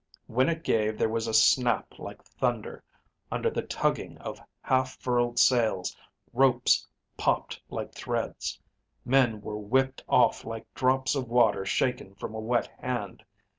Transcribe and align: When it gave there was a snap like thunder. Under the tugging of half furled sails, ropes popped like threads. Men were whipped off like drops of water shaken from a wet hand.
When 0.25 0.49
it 0.49 0.63
gave 0.63 0.97
there 0.97 1.07
was 1.09 1.27
a 1.27 1.31
snap 1.35 1.99
like 1.99 2.23
thunder. 2.23 2.83
Under 3.31 3.51
the 3.51 3.61
tugging 3.61 4.17
of 4.17 4.41
half 4.63 4.99
furled 4.99 5.37
sails, 5.37 5.95
ropes 6.33 6.87
popped 7.17 7.61
like 7.69 7.93
threads. 7.93 8.59
Men 9.05 9.41
were 9.41 9.59
whipped 9.59 10.03
off 10.09 10.43
like 10.43 10.65
drops 10.73 11.13
of 11.13 11.29
water 11.29 11.67
shaken 11.67 12.15
from 12.15 12.33
a 12.33 12.39
wet 12.39 12.65
hand. 12.79 13.23